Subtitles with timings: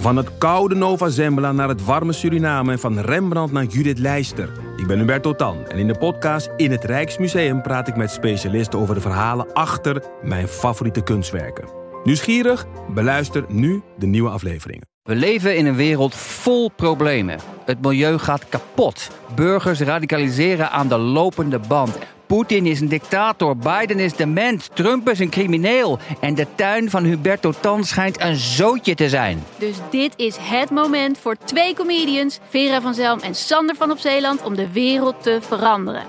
[0.00, 4.52] Van het koude Nova Zembla naar het warme Suriname en van Rembrandt naar Judith Leister.
[4.76, 8.78] Ik ben Hubert Totan en in de podcast In het Rijksmuseum praat ik met specialisten
[8.78, 11.68] over de verhalen achter mijn favoriete kunstwerken.
[12.04, 12.66] Nieuwsgierig?
[12.94, 14.86] Beluister nu de nieuwe afleveringen.
[15.02, 17.38] We leven in een wereld vol problemen.
[17.64, 19.10] Het milieu gaat kapot.
[19.34, 21.98] Burgers radicaliseren aan de lopende band.
[22.30, 25.98] Poetin is een dictator, Biden is dement, Trump is een crimineel.
[26.20, 29.44] En de tuin van Huberto Tan schijnt een zootje te zijn.
[29.58, 33.98] Dus dit is het moment voor twee comedians, Vera van Zelm en Sander van op
[33.98, 36.02] Zeeland, om de wereld te veranderen.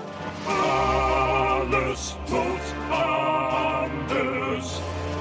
[0.46, 4.66] Alles moet anders.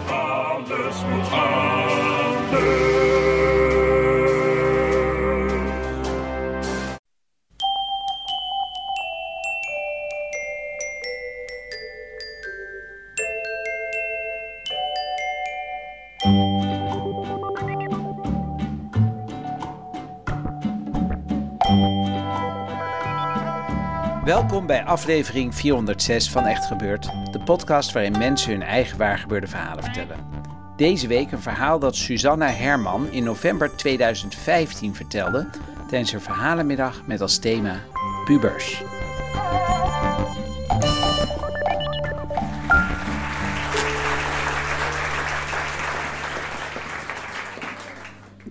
[0.09, 2.90] Alles moet anders.
[24.25, 29.83] Welkom bij aflevering 406 van Echt Gebeurd, de podcast waarin mensen hun eigen waargebeurde verhalen
[29.83, 30.17] vertellen.
[30.75, 35.49] Deze week een verhaal dat Susanna Herman in november 2015 vertelde
[35.89, 37.81] tijdens haar verhalenmiddag met als thema
[38.25, 38.83] pubers.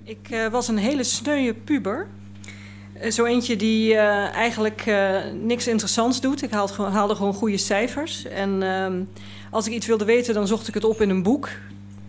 [0.03, 2.09] Ik eh, was een hele sneuwe puber.
[3.01, 6.43] Eh, zo eentje die eh, eigenlijk eh, niks interessants doet.
[6.43, 8.25] Ik haalde, gewoon- haalde gewoon goede cijfers.
[8.25, 9.03] En ehm,
[9.51, 11.49] als ik iets wilde weten, dan zocht ik het op in een boek.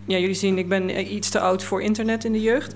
[0.06, 2.74] Ja, jullie zien, ik ben iets te oud voor internet in de jeugd.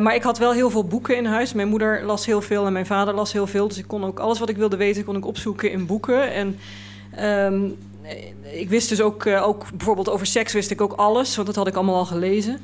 [0.00, 1.52] Maar ik had wel heel veel boeken in huis.
[1.52, 3.68] Mijn moeder las heel veel en mijn vader las heel veel.
[3.68, 6.32] Dus ik kon ook alles wat ik wilde weten, kon ik opzoeken in boeken.
[6.32, 6.58] En
[7.16, 7.70] ehm, eh,
[8.52, 11.56] ik wist dus ook, eh, ook bijvoorbeeld over seks wist ik ook alles, want dat
[11.56, 12.60] had ik allemaal al gelezen.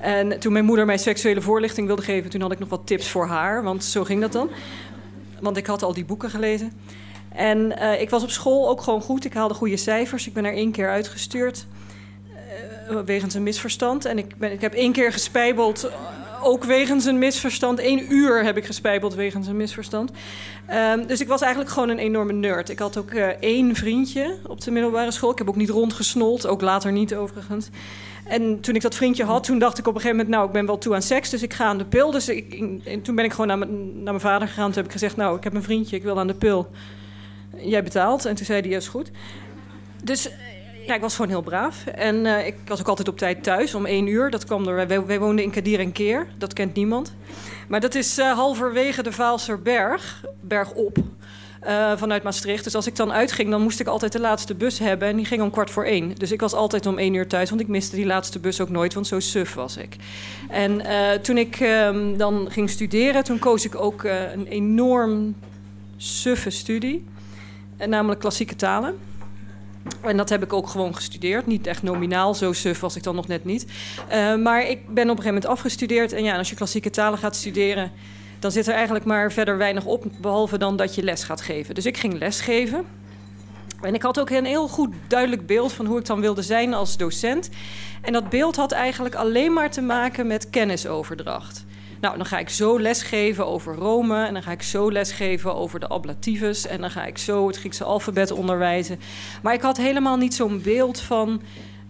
[0.00, 3.08] En toen mijn moeder mij seksuele voorlichting wilde geven, toen had ik nog wat tips
[3.08, 4.50] voor haar, want zo ging dat dan.
[5.40, 6.72] Want ik had al die boeken gelezen.
[7.28, 9.24] En eh, ik was op school ook gewoon goed.
[9.24, 10.26] Ik haalde goede cijfers.
[10.26, 11.66] Ik ben er één keer uitgestuurd
[12.88, 14.04] eh, wegens een misverstand.
[14.04, 15.90] En ik, ben, ik heb één keer gespijbeld,
[16.44, 17.78] ook wegens een misverstand.
[17.78, 20.10] Eén uur heb ik gespijbeld wegens een misverstand.
[20.66, 22.68] Ehm, dus ik was eigenlijk gewoon een enorme nerd.
[22.68, 25.30] Ik had ook eh, één vriendje op de middelbare school.
[25.30, 27.68] Ik heb ook niet rondgesnold, ook later niet overigens.
[28.24, 30.36] En toen ik dat vriendje had, toen dacht ik op een gegeven moment...
[30.36, 32.10] nou, ik ben wel toe aan seks, dus ik ga aan de pil.
[32.10, 32.54] Dus ik,
[32.84, 34.66] en toen ben ik gewoon naar mijn, naar mijn vader gegaan.
[34.66, 36.70] Toen heb ik gezegd, nou, ik heb een vriendje, ik wil aan de pil.
[37.56, 38.24] Jij betaalt.
[38.24, 39.10] En toen zei hij, ja, is goed.
[40.02, 40.28] Dus
[40.86, 41.86] ja, ik was gewoon heel braaf.
[41.86, 44.30] En eh, ik was ook altijd op tijd thuis, om één uur.
[44.30, 46.26] Dat kwam door, wij, woonden in Kadir en Keer.
[46.38, 47.14] Dat kent niemand.
[47.68, 50.98] Maar dat is eh, halverwege de Vaalserberg, bergop,
[51.60, 52.64] eh vanuit Maastricht.
[52.64, 55.08] Dus als ik dan uitging, dan moest ik altijd de laatste bus hebben.
[55.08, 56.14] En die ging om kwart voor één.
[56.14, 58.70] Dus ik was altijd om één uur thuis, want ik miste die laatste bus ook
[58.70, 58.94] nooit.
[58.94, 59.96] Want zo suf was ik.
[60.48, 60.82] En
[61.22, 65.34] toen ik ehm, dan ging studeren, toen koos ik ook een enorm
[65.96, 67.04] suffe studie.
[67.86, 68.98] Namelijk klassieke talen.
[70.00, 71.46] En dat heb ik ook gewoon gestudeerd.
[71.46, 73.66] Niet echt nominaal, zo suf was ik dan nog net niet.
[74.08, 76.12] Eh, maar ik ben op een gegeven moment afgestudeerd.
[76.12, 77.92] En ja, als je klassieke talen gaat studeren...
[78.38, 80.04] dan zit er eigenlijk maar verder weinig op...
[80.20, 81.74] behalve dan dat je les gaat geven.
[81.74, 82.84] Dus ik ging lesgeven.
[83.80, 85.72] En ik had ook een heel goed duidelijk beeld...
[85.72, 87.48] van hoe ik dan wilde zijn als docent.
[88.02, 91.64] En dat beeld had eigenlijk alleen maar te maken met kennisoverdracht.
[92.04, 94.26] Nou, dan ga ik zo lesgeven over Rome...
[94.26, 96.66] en dan ga ik zo lesgeven over de ablativus...
[96.66, 98.98] en dan ga ik zo het Griekse alfabet onderwijzen.
[99.42, 101.42] Maar ik had helemaal niet zo'n beeld van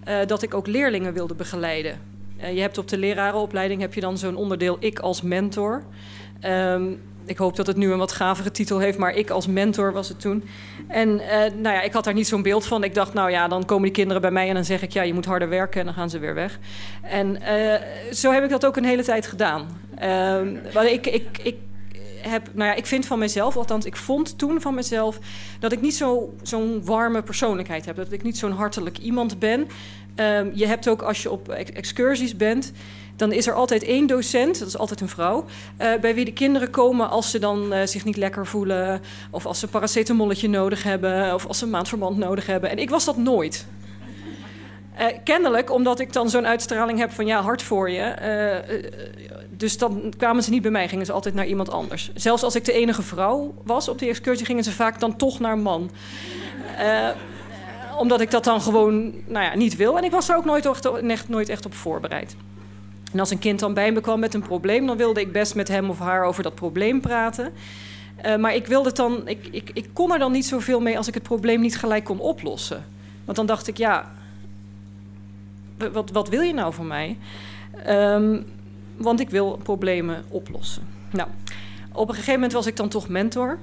[0.05, 2.01] eh, dat ik ook leerlingen wilde begeleiden.
[2.37, 5.85] Eh, je hebt op de lerarenopleiding heb je dan zo'n onderdeel ik als mentor.
[6.41, 6.93] Ehm,
[7.27, 10.09] ik hoop dat het nu een wat gavere titel heeft, maar ik als mentor was
[10.09, 10.45] het toen.
[10.89, 12.85] En eh, nou ja, ik had daar niet zo'n beeld van.
[12.85, 15.03] Ik dacht, nou ja, dan komen die kinderen bij mij en dan zeg ik, ja,
[15.03, 16.59] je moet harder werken en dan gaan ze weer weg.
[17.03, 17.81] En eh,
[18.13, 19.83] zo heb ik dat ook een hele tijd gedaan.
[20.75, 21.57] Maar ik, ik, ik
[22.29, 25.19] heb, nou ja, ik vind van mezelf, althans, ik vond toen van mezelf
[25.61, 27.97] dat ik niet zo- zo'n warme persoonlijkheid heb.
[27.97, 29.67] Dat ik niet zo'n hartelijk iemand ben.
[30.15, 32.73] Ehm, je hebt ook als je op ex- excursies bent,
[33.17, 35.45] dan is er altijd één docent, dat is altijd een vrouw,
[35.77, 39.01] eh, bij wie de kinderen komen als ze dan eh, zich niet lekker voelen,
[39.31, 42.71] of als ze een paracetamolletje nodig hebben, of als ze een maandverband nodig hebben.
[42.71, 43.67] En ik was dat nooit.
[44.95, 48.01] Eh, kennelijk, omdat ik dan zo'n uitstraling heb van ja, hard voor je.
[48.01, 48.85] eh, eh,
[49.51, 52.11] dus dan kwamen ze niet bij mij, gingen ze altijd naar iemand anders.
[52.15, 55.41] Zelfs als ik de enige vrouw was op die excursie, gingen ze vaak dan toch
[55.41, 55.91] naar een man.
[57.99, 59.99] Omdat ik dat dan gewoon nou ja, niet wil.
[59.99, 60.67] En ik was er ook nooit
[61.07, 62.37] echt, nooit echt op voorbereid.
[63.13, 65.55] En als een kind dan bij me kwam met een probleem, dan wilde ik best
[65.55, 67.53] met hem of haar over dat probleem praten.
[68.39, 71.15] Maar ik, wilde dan, ik, ik, ik kon er dan niet zoveel mee als ik
[71.15, 72.85] het probleem niet gelijk kon oplossen.
[73.25, 74.13] Want dan dacht ik, ja,
[75.93, 77.19] wat, wat wil je nou van mij?
[77.85, 78.41] Ehm,
[78.97, 80.83] want ik wil problemen oplossen.
[81.11, 81.29] Nou,
[81.93, 83.59] op een gegeven moment was ik dan toch mentor.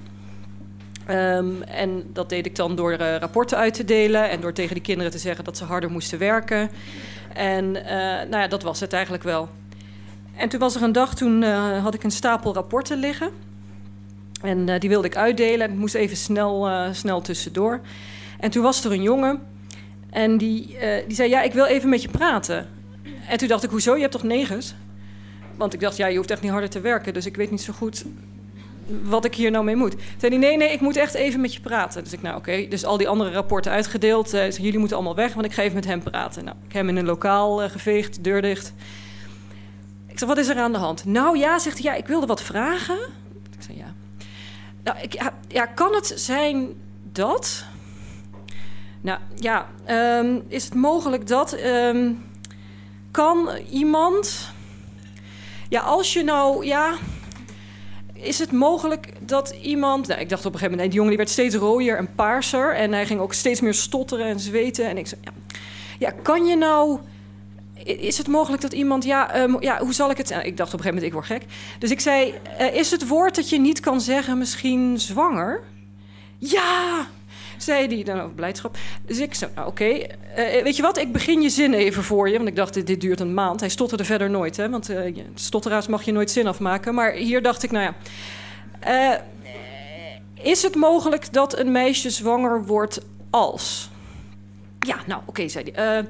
[1.06, 4.74] Ehm, en dat deed ik dan door eh, rapporten uit te delen en door tegen
[4.74, 6.70] die kinderen te zeggen dat ze harder moesten werken.
[7.34, 7.96] En eh,
[8.30, 9.50] nou ja, dat was het eigenlijk wel.
[10.36, 13.30] En toen was er een dag, toen eh, had ik een stapel rapporten liggen.
[14.42, 17.80] En die wilde ik uitdelen en ik moest even snel, snel tussendoor.
[18.40, 19.40] En toen was er een jongen
[20.12, 20.78] en die,
[21.08, 22.70] die zei, ja, ik wil even met je praten.
[23.28, 23.96] En toen dacht ik, hoezo?
[23.96, 24.76] Je hebt toch negens?
[25.56, 27.14] Want ik dacht, ja, je hoeft echt niet harder te werken.
[27.14, 28.04] Dus ik weet niet zo goed
[29.04, 29.96] wat ik hier nou mee moet.
[30.18, 32.04] Zei hij, nee, nee, ik moet echt even met je praten.
[32.04, 34.34] Dus ik, nou oké, dus al die andere rapporten uitgedeeld.
[34.34, 36.44] Uh, jullie moeten allemaal weg, want ik ga even met hem praten.
[36.44, 38.74] Nou, ik heb hem in een lokaal uh, geveegd, deur dicht.
[40.08, 41.06] Ik zeg, wat is er aan de hand?
[41.06, 43.00] Nou ja, zegt hij, ja, ik wilde wat vragen.
[43.58, 43.94] Ik zei, ja.
[44.84, 46.68] Nou, ik, ja, kan het zijn
[47.12, 47.66] dat...
[49.02, 49.70] Nou ja,
[50.20, 51.58] um, is het mogelijk dat...
[51.66, 52.30] Um,
[53.12, 54.52] kan iemand...
[55.70, 56.66] Ja, als je nou...
[56.66, 56.98] Ja,
[58.14, 60.08] is het mogelijk dat iemand...
[60.08, 62.16] Nou, ik dacht op een gegeven moment, nee, die jongen die werd steeds rooier en
[62.16, 62.76] paarser...
[62.76, 64.90] en hij ging ook steeds meer stotteren en zweten.
[64.90, 65.32] En ik zei, ja,
[66.00, 67.00] ja kan je nou...
[67.84, 70.30] Is het mogelijk dat iemand, ja, um, ja hoe zal ik het...
[70.30, 71.78] Nou, ik dacht op een gegeven moment, ik word gek.
[71.80, 75.64] Dus ik zei, uh, is het woord dat je niet kan zeggen misschien zwanger?
[76.38, 77.08] Ja,
[77.62, 78.78] zei hij dan over blijdschap.
[79.06, 80.06] Dus ik zei, nou, oké, uh,
[80.36, 82.38] eh, weet je wat, ik begin je zin even voor je.
[82.38, 83.60] Want ik dacht, dit, dit duurt een maand.
[83.60, 86.94] Hij stotterde verder nooit, hè, want uh, stotteraars mag je nooit zin afmaken.
[86.94, 89.24] Maar hier dacht ik, nou ja...
[90.42, 93.90] Is het mogelijk dat een meisje zwanger wordt als...
[94.80, 96.06] Ja, nou, oké, zei hij.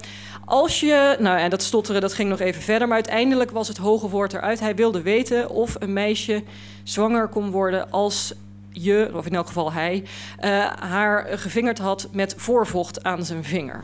[0.46, 1.16] als je...
[1.20, 2.88] Nou ja, dat stotteren, dat ging nog even verder.
[2.88, 4.60] Maar uiteindelijk was het hoge woord eruit.
[4.60, 6.44] Hij wilde weten of een meisje
[6.84, 8.34] zwanger kon worden als
[8.72, 10.04] je, of in elk geval hij,
[10.44, 13.84] uh, haar gevingerd had met voorvocht aan zijn vinger.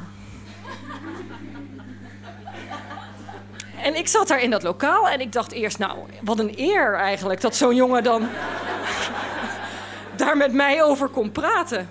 [3.83, 6.95] en ik zat daar in dat lokaal en ik dacht eerst, nou, wat een eer
[6.95, 8.27] eigenlijk dat zo'n jongen dan
[10.15, 11.89] daar met mij over kon praten.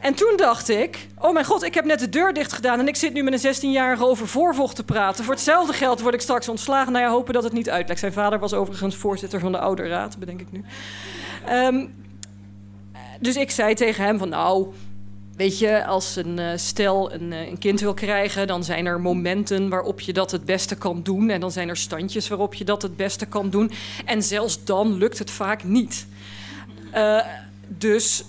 [0.00, 2.88] En toen dacht ik, oh mijn god, ik heb net de deur dicht gedaan en
[2.88, 5.24] ik zit nu met een 16-jarige over voorvocht te praten.
[5.24, 6.92] Voor hetzelfde geld word ik straks ontslagen.
[6.92, 8.00] Nou ja, hopen dat het niet uitlekt.
[8.00, 10.64] Zijn vader was overigens voorzitter van de ouderraad, bedenk ik nu.
[11.50, 12.05] Um,
[13.20, 14.66] dus ik zei tegen hem van nou,
[15.36, 19.00] weet je, als een uh, stel een, uh, een, kind wil krijgen, dan zijn er
[19.00, 21.30] momenten waarop je dat het beste kan doen.
[21.30, 23.70] En dan zijn er standjes waarop je dat het beste kan doen.
[24.04, 26.06] En zelfs dan lukt het vaak niet.
[26.94, 27.20] Uh,
[27.68, 28.24] dus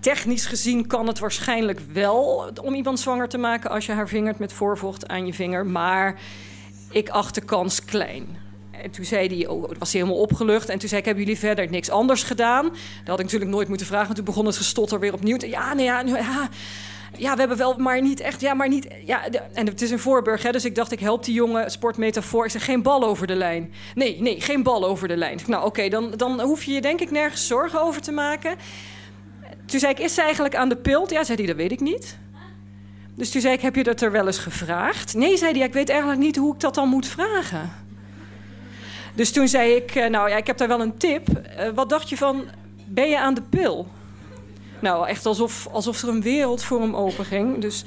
[0.00, 4.38] technisch gezien kan het waarschijnlijk wel om iemand zwanger te maken als je haar vingert
[4.38, 5.66] met voorvocht aan je vinger.
[5.66, 6.20] Maar
[6.90, 8.47] ik acht de kans klein.
[8.82, 10.68] En toen zei hij, oh, was hij helemaal opgelucht.
[10.68, 12.64] En toen zei ik, hebben jullie verder niks anders gedaan?
[12.64, 14.14] Dat had ik natuurlijk nooit moeten vragen.
[14.14, 15.36] toen begon het gestotter weer opnieuw.
[15.46, 16.48] Ja, nee, ja, ja,
[17.16, 18.40] ja, we hebben wel, maar niet echt.
[18.40, 18.88] Ja, maar niet.
[19.04, 19.22] Ja,
[19.52, 22.44] en het is een Voorburg, hè, dus ik dacht, ik help die jongen, sportmetafoor.
[22.44, 23.72] Ik zeg, geen bal over de lijn.
[23.94, 25.38] Nee, nee, geen bal over de lijn.
[25.46, 28.56] Nou, oké, dan, dan hoef je je denk ik nergens zorgen over te maken.
[29.66, 31.10] Toen zei ik, is ze eigenlijk aan de pult?
[31.10, 32.18] Ja, zei hij, dat weet ik niet.
[33.14, 35.14] Dus toen zei ik, heb je dat er wel eens gevraagd?
[35.14, 37.86] Nee, zei hij, ik weet eigenlijk niet hoe ik dat dan moet vragen.
[39.18, 41.28] Dus toen zei ik, eh, nou ja, ik heb daar wel een tip.
[41.28, 42.44] Uh, wat dacht je van,
[42.86, 43.88] ben je aan de pil?
[44.80, 47.60] Nou, echt alsof, alsof er een wereld voor hem open ging.
[47.60, 47.84] Dus,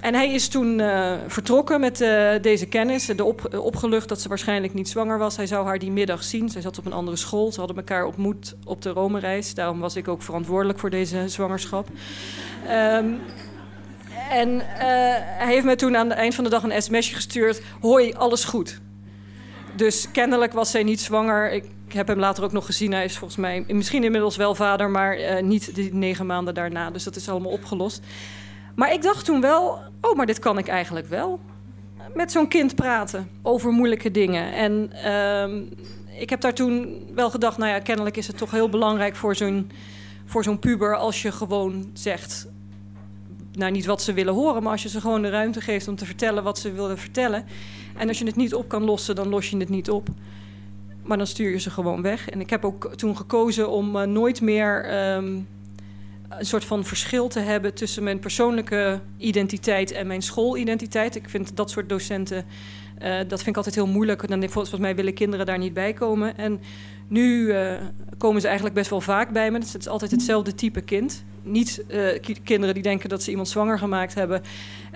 [0.00, 1.98] en hij is toen uh, vertrokken met
[2.42, 3.06] deze kennis.
[3.06, 5.36] De op, opgelucht dat ze waarschijnlijk niet zwanger was.
[5.36, 6.48] Hij zou haar die middag zien.
[6.48, 7.52] Zij zat op een andere school.
[7.52, 9.54] Ze hadden elkaar ontmoet op de Rome-reis.
[9.54, 11.88] Daarom was ik ook verantwoordelijk voor deze zwangerschap.
[11.88, 13.20] Um,
[14.30, 14.60] en
[15.38, 17.62] hij heeft me toen aan het eind van de dag een sms'je gestuurd.
[17.80, 18.80] Hoi, alles goed.
[19.80, 21.52] Dus kennelijk was zij niet zwanger.
[21.52, 22.92] Ik heb hem later ook nog gezien.
[22.92, 26.90] Hij is volgens mij misschien inmiddels wel vader, maar uh, niet die negen maanden daarna.
[26.90, 28.02] Dus dat is allemaal opgelost.
[28.74, 31.40] Maar ik dacht toen wel, oh, maar dit kan ik eigenlijk wel.
[32.14, 34.52] Met zo'n kind praten over moeilijke dingen.
[34.52, 38.68] En uh, ik heb daar toen wel gedacht, nou ja, kennelijk is het toch heel
[38.68, 39.70] belangrijk voor zo'n,
[40.24, 42.46] voor zo'n puber als je gewoon zegt,
[43.52, 45.96] nou niet wat ze willen horen, maar als je ze gewoon de ruimte geeft om
[45.96, 47.44] te vertellen wat ze willen vertellen.
[48.00, 50.08] En als je het niet op kan lossen, dan los je het niet op.
[51.02, 52.28] Maar dan stuur je ze gewoon weg.
[52.28, 55.48] En ik heb ook toen gekozen om uh, nooit meer um,
[56.28, 61.16] een soort van verschil te hebben tussen mijn persoonlijke identiteit en mijn schoolidentiteit.
[61.16, 62.44] Ik vind dat soort docenten,
[63.02, 64.28] uh, dat vind ik altijd heel moeilijk.
[64.28, 66.36] Dan, volgens mij willen kinderen daar niet bij komen.
[66.36, 66.60] En
[67.10, 67.72] nu uh,
[68.18, 69.58] komen ze eigenlijk best wel vaak bij me.
[69.58, 72.08] Het is altijd hetzelfde type kind niet uh,
[72.44, 74.42] kinderen die denken dat ze iemand zwanger gemaakt hebben.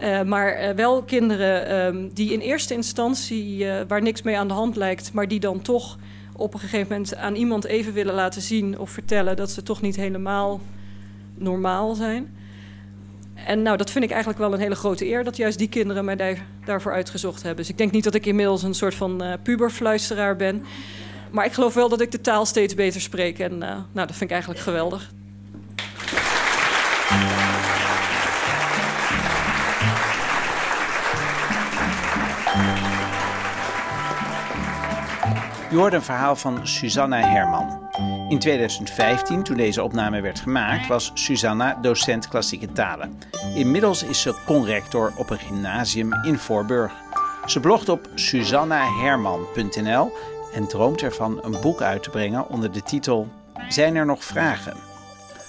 [0.02, 4.76] Uh, maar wel kinderen um, die in eerste instantie, waar niks mee aan de hand
[4.76, 5.99] lijkt, maar die dan toch
[6.37, 9.80] op een gegeven moment aan iemand even willen laten zien of vertellen dat ze toch
[9.80, 10.61] niet helemaal
[11.35, 12.37] normaal zijn.
[13.35, 16.04] En nou, dat vind ik eigenlijk wel een hele grote eer dat juist die kinderen
[16.04, 17.61] mij daar, daarvoor uitgezocht hebben.
[17.61, 20.64] Dus ik denk niet dat ik inmiddels een soort van puberfluisteraar ben.
[21.35, 23.38] Maar ik geloof wel dat ik de taal steeds beter spreek.
[23.38, 25.11] En uh, nou, dat vind ik eigenlijk geweldig.
[35.71, 37.88] Je hoorde een verhaal van Susanna Herman.
[38.29, 43.19] In 2015, toen deze opname werd gemaakt, was Susanna docent klassieke talen.
[43.55, 46.93] Inmiddels is ze conrector op een gymnasium in Voorburg.
[47.47, 50.12] Ze blogt op susannaherman.nl
[50.55, 53.29] en droomt ervan een boek uit te brengen onder de titel
[53.69, 54.77] Zijn er nog vragen?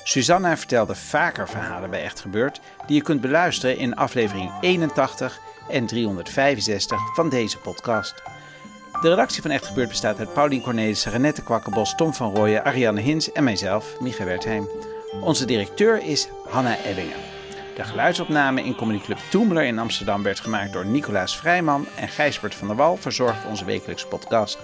[0.04, 5.86] Susanna vertelde vaker verhalen bij Echt Gebeurd die je kunt beluisteren in aflevering 81 en
[5.86, 8.14] 365 van deze podcast.
[9.02, 13.02] De redactie van Echt Gebeurd bestaat uit Paulien Cornelissen, Renette Kwakkenbos, Tom van Rooyen, Ariane
[13.02, 14.70] Hins en mijzelf, Micha Wertheim.
[15.22, 17.18] Onze directeur is Hanna Ebbingen.
[17.76, 22.68] De geluidsopname in Club Toemler in Amsterdam werd gemaakt door Nicolaas Vrijman en Gijsbert van
[22.68, 24.58] der Wal verzorgt onze wekelijkse podcast.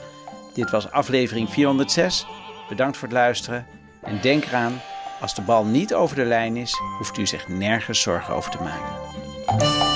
[0.54, 2.26] Dit was aflevering 406.
[2.70, 3.66] Bedankt voor het luisteren
[4.02, 4.82] en denk eraan,
[5.22, 8.64] als de bal niet over de lijn is, hoeft u zich nergens zorgen over te
[8.64, 9.91] maken.